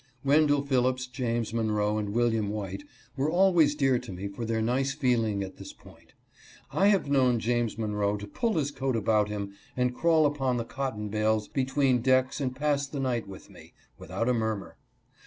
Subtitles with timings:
[0.23, 4.95] Wendell Phillips, James Monroe, and William White, were always dear to me for their nice
[4.95, 6.13] feeling at this point.
[6.73, 10.65] I have known James Monroe to pull his coat about him and crawl upon the
[10.65, 14.75] cotton bales between decks and pass the night with me, without a murmur.